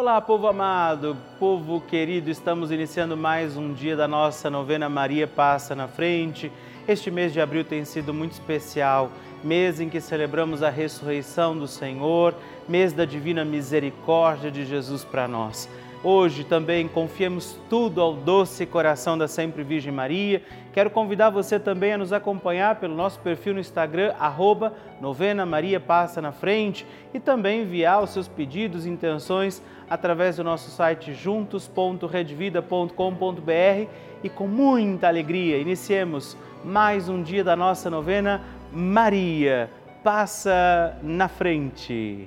Olá, 0.00 0.18
povo 0.18 0.46
amado, 0.46 1.14
povo 1.38 1.78
querido, 1.78 2.30
estamos 2.30 2.70
iniciando 2.70 3.18
mais 3.18 3.58
um 3.58 3.74
dia 3.74 3.94
da 3.94 4.08
nossa 4.08 4.48
novena 4.48 4.88
Maria 4.88 5.26
Passa 5.28 5.74
na 5.74 5.86
Frente. 5.86 6.50
Este 6.88 7.10
mês 7.10 7.34
de 7.34 7.38
abril 7.38 7.64
tem 7.66 7.84
sido 7.84 8.14
muito 8.14 8.32
especial, 8.32 9.12
mês 9.44 9.78
em 9.78 9.90
que 9.90 10.00
celebramos 10.00 10.62
a 10.62 10.70
ressurreição 10.70 11.54
do 11.54 11.68
Senhor, 11.68 12.34
mês 12.66 12.94
da 12.94 13.04
divina 13.04 13.44
misericórdia 13.44 14.50
de 14.50 14.64
Jesus 14.64 15.04
para 15.04 15.28
nós. 15.28 15.68
Hoje 16.02 16.44
também 16.44 16.88
confiemos 16.88 17.58
tudo 17.68 18.00
ao 18.00 18.14
doce 18.14 18.64
coração 18.64 19.18
da 19.18 19.28
Sempre 19.28 19.62
Virgem 19.62 19.92
Maria. 19.92 20.42
Quero 20.72 20.88
convidar 20.88 21.28
você 21.28 21.60
também 21.60 21.92
a 21.92 21.98
nos 21.98 22.10
acompanhar 22.10 22.76
pelo 22.76 22.94
nosso 22.94 23.20
perfil 23.20 23.52
no 23.52 23.60
Instagram, 23.60 24.14
arroba 24.18 24.72
Novena 24.98 25.44
Maria 25.44 25.78
Passa 25.78 26.22
na 26.22 26.32
Frente, 26.32 26.86
e 27.12 27.20
também 27.20 27.62
enviar 27.62 28.02
os 28.02 28.10
seus 28.10 28.26
pedidos 28.26 28.86
e 28.86 28.90
intenções 28.90 29.62
através 29.90 30.36
do 30.36 30.44
nosso 30.44 30.70
site 30.70 31.12
juntos.redvida.com.br 31.12 33.90
e 34.22 34.28
com 34.30 34.46
muita 34.46 35.08
alegria 35.08 35.58
iniciemos 35.58 36.34
mais 36.64 37.10
um 37.10 37.22
dia 37.22 37.44
da 37.44 37.56
nossa 37.56 37.90
novena 37.90 38.40
Maria 38.72 39.68
Passa 40.02 40.96
na 41.02 41.28
Frente. 41.28 42.26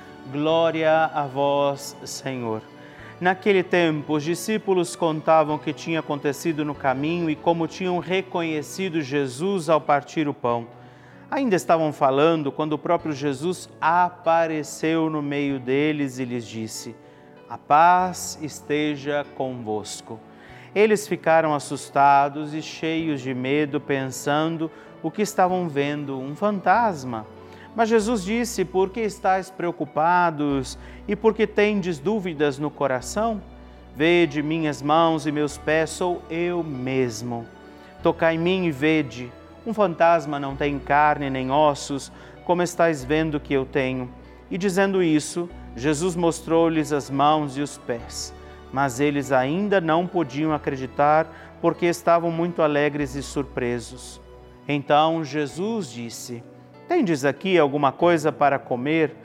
Glória 0.29 1.05
a 1.13 1.25
vós, 1.25 1.95
Senhor. 2.03 2.61
Naquele 3.19 3.63
tempo, 3.63 4.13
os 4.13 4.23
discípulos 4.23 4.95
contavam 4.95 5.55
o 5.55 5.59
que 5.59 5.73
tinha 5.73 5.99
acontecido 5.99 6.65
no 6.65 6.75
caminho 6.75 7.29
e 7.29 7.35
como 7.35 7.67
tinham 7.67 7.99
reconhecido 7.99 9.01
Jesus 9.01 9.69
ao 9.69 9.79
partir 9.79 10.27
o 10.27 10.33
pão. 10.33 10.67
Ainda 11.29 11.55
estavam 11.55 11.93
falando 11.93 12.51
quando 12.51 12.73
o 12.73 12.77
próprio 12.77 13.13
Jesus 13.13 13.69
apareceu 13.79 15.09
no 15.09 15.21
meio 15.21 15.59
deles 15.59 16.19
e 16.19 16.25
lhes 16.25 16.45
disse: 16.45 16.95
a 17.51 17.57
paz 17.57 18.39
esteja 18.41 19.25
convosco. 19.35 20.17
Eles 20.73 21.05
ficaram 21.05 21.53
assustados 21.53 22.53
e 22.53 22.61
cheios 22.61 23.19
de 23.19 23.33
medo, 23.33 23.81
pensando 23.81 24.71
o 25.03 25.11
que 25.11 25.21
estavam 25.21 25.67
vendo, 25.67 26.17
um 26.17 26.33
fantasma. 26.33 27.27
Mas 27.75 27.89
Jesus 27.89 28.23
disse: 28.23 28.65
Por 28.65 28.89
que 28.89 29.01
estáis 29.01 29.49
preocupados 29.49 30.77
e 31.07 31.15
por 31.15 31.33
que 31.33 31.47
tendes 31.47 31.99
dúvidas 31.99 32.59
no 32.59 32.69
coração? 32.69 33.41
Vede 33.95 34.41
minhas 34.41 34.81
mãos 34.81 35.27
e 35.27 35.31
meus 35.31 35.57
pés, 35.57 35.89
sou 35.89 36.21
eu 36.29 36.63
mesmo. 36.63 37.45
Tocai 38.01 38.35
em 38.35 38.39
mim 38.39 38.65
e 38.65 38.71
vede. 38.71 39.31
Um 39.65 39.73
fantasma 39.73 40.39
não 40.39 40.55
tem 40.55 40.79
carne 40.79 41.29
nem 41.29 41.51
ossos, 41.51 42.11
como 42.45 42.63
estáis 42.63 43.03
vendo 43.03 43.39
que 43.39 43.53
eu 43.53 43.65
tenho. 43.65 44.09
E 44.49 44.57
dizendo 44.57 45.03
isso, 45.03 45.49
Jesus 45.75 46.15
mostrou-lhes 46.15 46.91
as 46.91 47.09
mãos 47.09 47.57
e 47.57 47.61
os 47.61 47.77
pés, 47.77 48.33
mas 48.73 48.99
eles 48.99 49.31
ainda 49.31 49.79
não 49.79 50.07
podiam 50.07 50.53
acreditar 50.53 51.27
porque 51.61 51.85
estavam 51.85 52.31
muito 52.31 52.61
alegres 52.61 53.15
e 53.15 53.21
surpresos. 53.21 54.19
Então 54.67 55.23
Jesus 55.23 55.91
disse: 55.91 56.43
Tendes 56.91 57.23
aqui 57.23 57.57
alguma 57.57 57.93
coisa 57.93 58.33
para 58.33 58.59
comer? 58.59 59.15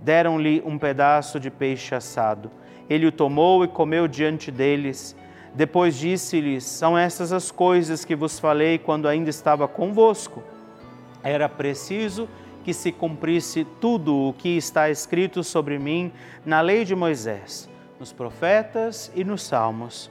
Deram-lhe 0.00 0.60
um 0.66 0.76
pedaço 0.76 1.38
de 1.38 1.52
peixe 1.52 1.94
assado. 1.94 2.50
Ele 2.90 3.06
o 3.06 3.12
tomou 3.12 3.62
e 3.62 3.68
comeu 3.68 4.08
diante 4.08 4.50
deles. 4.50 5.14
Depois 5.54 5.96
disse-lhes: 5.96 6.64
São 6.64 6.98
estas 6.98 7.32
as 7.32 7.52
coisas 7.52 8.04
que 8.04 8.16
vos 8.16 8.40
falei 8.40 8.76
quando 8.76 9.06
ainda 9.06 9.30
estava 9.30 9.68
convosco. 9.68 10.42
Era 11.22 11.48
preciso 11.48 12.28
que 12.64 12.74
se 12.74 12.90
cumprisse 12.90 13.64
tudo 13.80 14.12
o 14.16 14.32
que 14.32 14.56
está 14.56 14.90
escrito 14.90 15.44
sobre 15.44 15.78
mim 15.78 16.12
na 16.44 16.60
lei 16.60 16.84
de 16.84 16.96
Moisés, 16.96 17.70
nos 18.00 18.12
profetas 18.12 19.12
e 19.14 19.22
nos 19.22 19.44
salmos. 19.44 20.10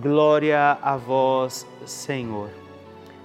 Glória 0.00 0.76
a 0.82 0.94
vós, 0.94 1.66
Senhor. 1.86 2.50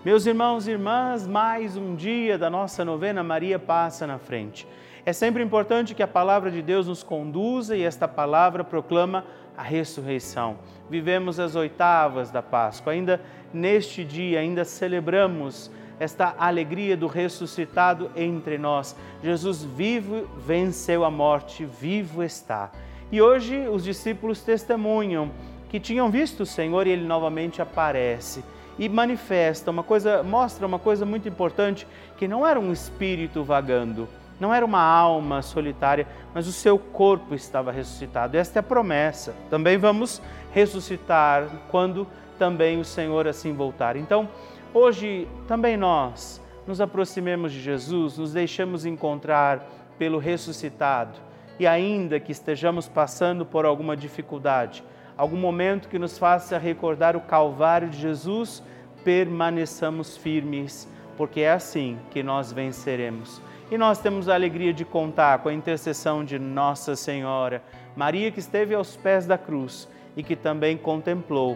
Meus 0.05 0.25
irmãos 0.25 0.67
e 0.67 0.71
irmãs, 0.71 1.27
mais 1.27 1.75
um 1.75 1.95
dia 1.95 2.37
da 2.37 2.49
nossa 2.49 2.85
novena 2.85 3.21
Maria 3.21 3.59
passa 3.59 4.07
na 4.07 4.17
frente. 4.17 4.65
É 5.05 5.11
sempre 5.11 5.43
importante 5.43 5.93
que 5.93 6.01
a 6.01 6.07
palavra 6.07 6.49
de 6.49 6.61
Deus 6.61 6.87
nos 6.87 7.03
conduza 7.03 7.75
e 7.75 7.83
esta 7.83 8.07
palavra 8.07 8.63
proclama 8.63 9.25
a 9.57 9.61
ressurreição. 9.61 10.59
Vivemos 10.89 11.41
as 11.41 11.55
oitavas 11.55 12.31
da 12.31 12.41
Páscoa. 12.41 12.93
Ainda 12.93 13.19
neste 13.53 14.05
dia, 14.05 14.39
ainda 14.39 14.63
celebramos 14.63 15.69
esta 15.99 16.33
alegria 16.37 16.95
do 16.95 17.07
ressuscitado 17.07 18.09
entre 18.15 18.57
nós. 18.57 18.95
Jesus 19.21 19.61
vivo 19.61 20.25
venceu 20.37 21.03
a 21.03 21.11
morte, 21.11 21.65
vivo 21.65 22.23
está. 22.23 22.71
E 23.11 23.21
hoje 23.21 23.67
os 23.67 23.83
discípulos 23.83 24.41
testemunham 24.41 25.31
que 25.71 25.79
tinham 25.79 26.11
visto 26.11 26.41
o 26.41 26.45
Senhor 26.45 26.85
e 26.85 26.89
ele 26.89 27.05
novamente 27.05 27.61
aparece 27.61 28.43
e 28.77 28.89
manifesta 28.89 29.71
uma 29.71 29.83
coisa, 29.83 30.21
mostra 30.21 30.67
uma 30.67 30.77
coisa 30.77 31.05
muito 31.05 31.29
importante, 31.29 31.87
que 32.17 32.27
não 32.27 32.45
era 32.45 32.59
um 32.59 32.73
espírito 32.73 33.41
vagando, 33.41 34.05
não 34.37 34.53
era 34.53 34.65
uma 34.65 34.81
alma 34.81 35.41
solitária, 35.41 36.05
mas 36.33 36.45
o 36.45 36.51
seu 36.51 36.77
corpo 36.77 37.33
estava 37.33 37.71
ressuscitado. 37.71 38.35
Esta 38.35 38.59
é 38.59 38.61
a 38.61 38.63
promessa. 38.63 39.33
Também 39.49 39.77
vamos 39.77 40.21
ressuscitar 40.53 41.47
quando 41.69 42.05
também 42.37 42.77
o 42.77 42.83
Senhor 42.83 43.25
assim 43.25 43.53
voltar. 43.53 43.95
Então, 43.95 44.27
hoje 44.73 45.25
também 45.47 45.77
nós 45.77 46.41
nos 46.67 46.81
aproximemos 46.81 47.53
de 47.53 47.61
Jesus, 47.61 48.17
nos 48.17 48.33
deixamos 48.33 48.85
encontrar 48.85 49.65
pelo 49.97 50.17
ressuscitado 50.17 51.17
e 51.57 51.65
ainda 51.65 52.19
que 52.19 52.33
estejamos 52.33 52.89
passando 52.89 53.45
por 53.45 53.65
alguma 53.65 53.95
dificuldade, 53.95 54.83
algum 55.21 55.37
momento 55.37 55.87
que 55.87 55.99
nos 55.99 56.17
faça 56.17 56.57
recordar 56.57 57.15
o 57.15 57.21
Calvário 57.21 57.87
de 57.87 57.99
Jesus, 57.99 58.63
permaneçamos 59.03 60.17
firmes, 60.17 60.89
porque 61.15 61.41
é 61.41 61.51
assim 61.51 61.99
que 62.09 62.23
nós 62.23 62.51
venceremos. 62.51 63.39
E 63.69 63.77
nós 63.77 63.99
temos 63.99 64.27
a 64.27 64.33
alegria 64.33 64.73
de 64.73 64.83
contar 64.83 65.37
com 65.37 65.49
a 65.49 65.53
intercessão 65.53 66.25
de 66.25 66.39
Nossa 66.39 66.95
Senhora, 66.95 67.61
Maria 67.95 68.31
que 68.31 68.39
esteve 68.39 68.73
aos 68.73 68.97
pés 68.97 69.27
da 69.27 69.37
cruz 69.37 69.87
e 70.17 70.23
que 70.23 70.35
também 70.35 70.75
contemplou 70.75 71.55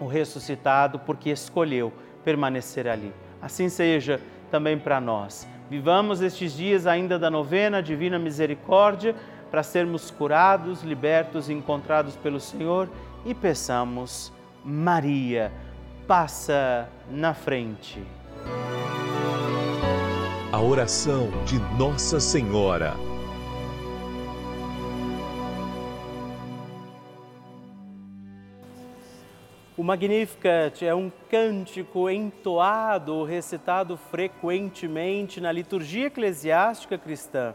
o 0.00 0.06
ressuscitado 0.06 0.98
porque 0.98 1.30
escolheu 1.30 1.92
permanecer 2.24 2.88
ali. 2.88 3.12
Assim 3.40 3.68
seja 3.68 4.20
também 4.50 4.76
para 4.76 5.00
nós. 5.00 5.46
Vivamos 5.70 6.20
estes 6.20 6.52
dias 6.52 6.88
ainda 6.88 7.20
da 7.20 7.30
novena 7.30 7.80
Divina 7.80 8.18
Misericórdia 8.18 9.14
para 9.50 9.62
sermos 9.62 10.10
curados, 10.10 10.82
libertos 10.82 11.48
e 11.48 11.52
encontrados 11.52 12.16
pelo 12.16 12.38
Senhor 12.38 12.88
e 13.24 13.34
peçamos, 13.34 14.32
Maria, 14.64 15.52
passa 16.06 16.88
na 17.10 17.34
frente. 17.34 18.02
A 20.52 20.60
oração 20.60 21.28
de 21.44 21.58
Nossa 21.78 22.20
Senhora. 22.20 22.94
O 29.76 29.82
Magnificat 29.82 30.84
é 30.84 30.94
um 30.94 31.10
cântico 31.30 32.10
entoado, 32.10 33.24
recitado 33.24 33.96
frequentemente 33.96 35.40
na 35.40 35.50
liturgia 35.50 36.08
eclesiástica 36.08 36.98
cristã. 36.98 37.54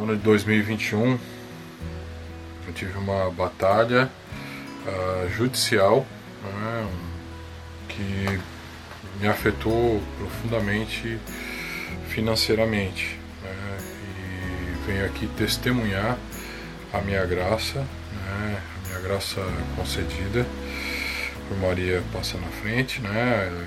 No 0.00 0.04
ano 0.04 0.16
de 0.16 0.22
2021, 0.22 1.18
eu 2.66 2.72
tive 2.72 2.96
uma 2.96 3.30
batalha 3.30 4.10
uh, 4.86 5.28
judicial 5.28 6.06
né, 6.42 6.88
que 7.86 8.40
me 9.20 9.28
afetou 9.28 10.02
profundamente 10.16 11.18
financeiramente. 12.08 13.18
Né? 13.42 13.78
E 14.16 14.86
venho 14.86 15.04
aqui 15.04 15.26
testemunhar 15.36 16.16
a 16.94 17.02
minha 17.02 17.26
graça, 17.26 17.80
né? 17.80 18.58
a 18.58 18.88
minha 18.88 19.00
graça 19.00 19.42
concedida 19.76 20.46
por 21.46 21.58
Maria 21.58 22.02
passa 22.10 22.38
na 22.38 22.48
frente, 22.48 23.02
né? 23.02 23.66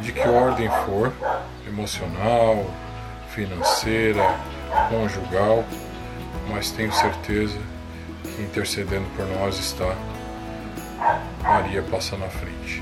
de 0.00 0.12
que 0.12 0.26
ordem 0.26 0.68
for, 0.84 1.12
emocional, 1.66 2.64
financeira, 3.28 4.36
conjugal, 4.88 5.64
mas 6.48 6.70
tenho 6.70 6.92
certeza 6.92 7.58
que 8.22 8.42
intercedendo 8.42 9.06
por 9.16 9.26
nós 9.26 9.58
está 9.58 9.94
Maria 11.42 11.82
passa 11.82 12.16
na 12.16 12.28
frente. 12.28 12.81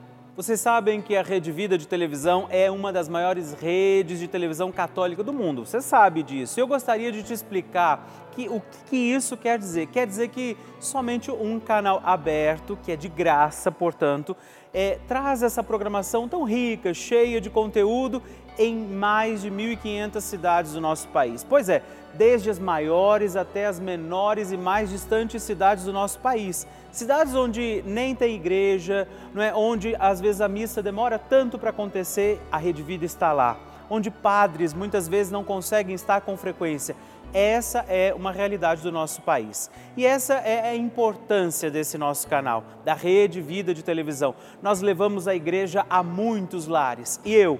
Vocês 0.33 0.61
sabem 0.61 1.01
que 1.01 1.13
a 1.17 1.21
Rede 1.21 1.51
Vida 1.51 1.77
de 1.77 1.85
televisão 1.85 2.47
é 2.49 2.71
uma 2.71 2.93
das 2.93 3.09
maiores 3.09 3.51
redes 3.51 4.17
de 4.17 4.29
televisão 4.29 4.71
católica 4.71 5.21
do 5.21 5.33
mundo. 5.33 5.65
Você 5.65 5.81
sabe 5.81 6.23
disso. 6.23 6.57
Eu 6.57 6.65
gostaria 6.67 7.11
de 7.11 7.21
te 7.21 7.33
explicar 7.33 8.09
que, 8.31 8.47
o 8.47 8.61
que 8.89 8.95
isso 8.95 9.35
quer 9.35 9.59
dizer. 9.59 9.87
Quer 9.87 10.07
dizer 10.07 10.29
que 10.29 10.55
somente 10.79 11.29
um 11.29 11.59
canal 11.59 12.01
aberto, 12.05 12.79
que 12.81 12.93
é 12.93 12.95
de 12.95 13.09
graça, 13.09 13.69
portanto, 13.73 14.33
é, 14.73 14.99
traz 15.05 15.43
essa 15.43 15.61
programação 15.61 16.29
tão 16.29 16.45
rica, 16.45 16.93
cheia 16.93 17.41
de 17.41 17.49
conteúdo 17.49 18.23
em 18.57 18.73
mais 18.73 19.41
de 19.41 19.51
1.500 19.51 20.21
cidades 20.21 20.71
do 20.71 20.79
nosso 20.79 21.09
país. 21.09 21.43
Pois 21.43 21.67
é, 21.67 21.83
desde 22.13 22.49
as 22.49 22.59
maiores 22.59 23.35
até 23.35 23.65
as 23.65 23.79
menores 23.79 24.51
e 24.51 24.57
mais 24.57 24.89
distantes 24.89 25.43
cidades 25.43 25.85
do 25.85 25.93
nosso 25.93 26.19
país. 26.19 26.67
Cidades 26.91 27.33
onde 27.35 27.83
nem 27.85 28.13
tem 28.13 28.35
igreja, 28.35 29.07
não 29.33 29.41
é? 29.41 29.53
onde 29.53 29.95
às 29.99 30.19
vezes 30.19 30.41
a 30.41 30.47
missa 30.47 30.81
demora 30.81 31.17
tanto 31.17 31.57
para 31.57 31.69
acontecer, 31.69 32.39
a 32.51 32.57
Rede 32.57 32.83
Vida 32.83 33.05
está 33.05 33.31
lá. 33.31 33.57
Onde 33.89 34.09
padres 34.09 34.73
muitas 34.73 35.07
vezes 35.07 35.31
não 35.31 35.43
conseguem 35.43 35.95
estar 35.95 36.21
com 36.21 36.35
frequência. 36.37 36.95
Essa 37.33 37.85
é 37.87 38.13
uma 38.13 38.31
realidade 38.31 38.81
do 38.81 38.91
nosso 38.91 39.21
país. 39.21 39.71
E 39.95 40.05
essa 40.05 40.35
é 40.35 40.69
a 40.69 40.75
importância 40.75 41.71
desse 41.71 41.97
nosso 41.97 42.27
canal, 42.27 42.63
da 42.83 42.93
Rede 42.93 43.41
Vida 43.41 43.73
de 43.73 43.83
Televisão. 43.83 44.35
Nós 44.61 44.81
levamos 44.81 45.27
a 45.27 45.35
igreja 45.35 45.85
a 45.89 46.03
muitos 46.03 46.67
lares. 46.67 47.21
E 47.23 47.33
eu, 47.33 47.59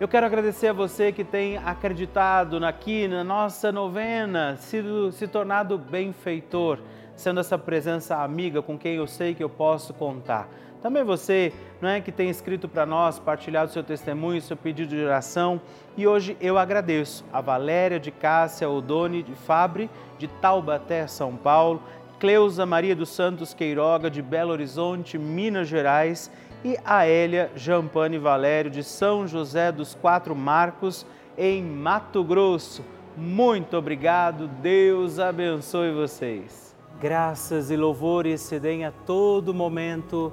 Eu 0.00 0.06
quero 0.06 0.26
agradecer 0.26 0.68
a 0.68 0.72
você 0.72 1.10
que 1.10 1.24
tem 1.24 1.56
acreditado 1.56 2.64
aqui 2.64 3.08
na 3.08 3.24
nossa 3.24 3.72
novena, 3.72 4.56
sido, 4.56 5.10
se 5.10 5.26
tornado 5.26 5.76
benfeitor, 5.76 6.78
sendo 7.16 7.40
essa 7.40 7.58
presença 7.58 8.22
amiga 8.22 8.62
com 8.62 8.78
quem 8.78 8.94
eu 8.94 9.08
sei 9.08 9.34
que 9.34 9.42
eu 9.42 9.50
posso 9.50 9.92
contar. 9.92 10.48
Também 10.80 11.02
você, 11.02 11.52
não 11.80 11.88
é 11.88 12.00
que 12.00 12.12
tem 12.12 12.30
escrito 12.30 12.68
para 12.68 12.86
nós, 12.86 13.18
partilhado 13.18 13.72
seu 13.72 13.82
testemunho, 13.82 14.40
seu 14.40 14.56
pedido 14.56 14.94
de 14.94 15.02
oração, 15.02 15.60
e 15.96 16.06
hoje 16.06 16.36
eu 16.40 16.56
agradeço 16.56 17.24
a 17.32 17.40
Valéria 17.40 17.98
de 17.98 18.12
Cássia 18.12 18.68
Odone 18.70 19.22
de 19.22 19.34
Fabre, 19.34 19.90
de 20.18 20.28
Taubaté, 20.28 21.06
São 21.08 21.34
Paulo, 21.34 21.82
Cleusa 22.20 22.64
Maria 22.64 22.94
dos 22.94 23.08
Santos 23.08 23.52
Queiroga, 23.52 24.08
de 24.08 24.22
Belo 24.22 24.52
Horizonte, 24.52 25.18
Minas 25.18 25.66
Gerais, 25.68 26.30
e 26.64 26.76
a 26.84 27.06
Hélia 27.06 27.50
Jampane 27.54 28.18
Valério, 28.18 28.70
de 28.70 28.82
São 28.82 29.26
José 29.26 29.70
dos 29.70 29.94
Quatro 29.94 30.34
Marcos, 30.34 31.06
em 31.36 31.62
Mato 31.62 32.22
Grosso. 32.24 32.84
Muito 33.16 33.76
obrigado, 33.76 34.46
Deus 34.46 35.18
abençoe 35.18 35.92
vocês. 35.92 36.76
Graças 37.00 37.70
e 37.70 37.76
louvores 37.76 38.40
se 38.40 38.58
deem 38.58 38.84
a 38.84 38.90
todo 38.90 39.54
momento 39.54 40.32